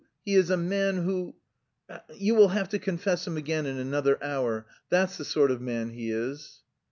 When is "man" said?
0.57-0.97, 5.61-5.91